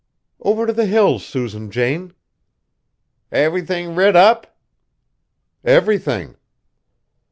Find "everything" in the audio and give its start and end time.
5.63-6.37